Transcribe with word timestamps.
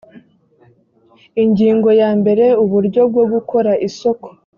ingingo 1.43 1.89
ya 2.01 2.09
mbere 2.19 2.45
uburyo 2.63 3.01
bwo 3.09 3.23
gukora 3.33 3.71
isoko 3.87 4.27